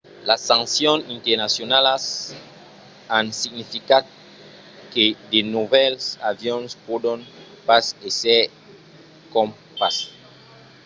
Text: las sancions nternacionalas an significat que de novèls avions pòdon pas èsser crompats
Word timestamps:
las 0.29 0.41
sancions 0.51 1.07
nternacionalas 1.15 2.03
an 3.17 3.25
significat 3.41 4.03
que 4.93 5.05
de 5.31 5.39
novèls 5.55 6.03
avions 6.31 6.71
pòdon 6.87 7.19
pas 7.67 7.85
èsser 8.09 8.41
crompats 9.31 9.95